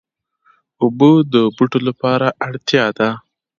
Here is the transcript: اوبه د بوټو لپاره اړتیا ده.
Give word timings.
اوبه 0.81 1.09
د 1.33 1.35
بوټو 1.55 1.79
لپاره 1.87 2.27
اړتیا 2.47 2.85
ده. 2.97 3.09